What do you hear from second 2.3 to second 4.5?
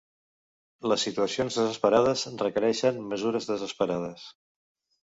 requereixen mesures desesperades.